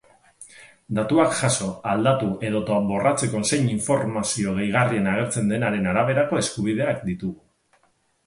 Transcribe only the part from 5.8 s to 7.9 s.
araberako eskubideak ditugu.